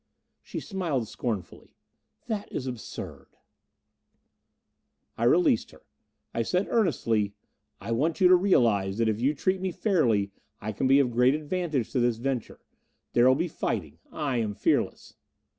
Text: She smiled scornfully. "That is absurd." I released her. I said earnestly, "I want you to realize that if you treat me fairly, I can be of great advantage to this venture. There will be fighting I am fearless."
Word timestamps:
She 0.41 0.59
smiled 0.59 1.07
scornfully. 1.07 1.75
"That 2.25 2.51
is 2.51 2.65
absurd." 2.65 3.27
I 5.15 5.25
released 5.25 5.69
her. 5.69 5.83
I 6.33 6.41
said 6.41 6.65
earnestly, 6.71 7.35
"I 7.79 7.91
want 7.91 8.19
you 8.19 8.27
to 8.27 8.35
realize 8.35 8.97
that 8.97 9.07
if 9.07 9.21
you 9.21 9.35
treat 9.35 9.61
me 9.61 9.71
fairly, 9.71 10.31
I 10.59 10.71
can 10.71 10.87
be 10.87 10.97
of 10.99 11.11
great 11.11 11.35
advantage 11.35 11.91
to 11.91 11.99
this 11.99 12.17
venture. 12.17 12.61
There 13.13 13.27
will 13.27 13.35
be 13.35 13.47
fighting 13.47 13.99
I 14.11 14.37
am 14.37 14.55
fearless." 14.55 15.13